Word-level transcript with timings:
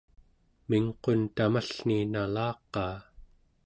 mingqun 0.69 1.19
tamallni 1.35 1.97
nalaqaa 2.11 2.95